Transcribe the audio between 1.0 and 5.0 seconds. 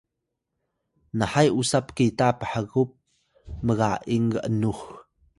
nahay usa pkita pkhgup mga’ing g’nux